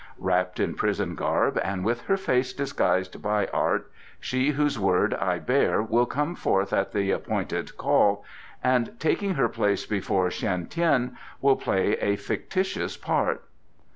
Wrapped 0.17 0.59
in 0.59 0.73
prison 0.73 1.13
garb, 1.13 1.59
and 1.63 1.85
with 1.85 2.05
her 2.07 2.17
face 2.17 2.53
disguised 2.53 3.21
by 3.21 3.45
art, 3.53 3.91
she 4.19 4.49
whose 4.49 4.79
word 4.79 5.13
I 5.13 5.37
bear 5.37 5.83
will 5.83 6.07
come 6.07 6.33
forth 6.33 6.73
at 6.73 6.91
the 6.91 7.11
appointed 7.11 7.77
call 7.77 8.25
and, 8.63 8.99
taking 8.99 9.35
her 9.35 9.47
place 9.47 9.85
before 9.85 10.31
Shan 10.31 10.65
Tien, 10.65 11.15
will 11.39 11.55
play 11.55 11.97
a 11.99 12.15
fictitious 12.15 12.97
part." 12.97 13.43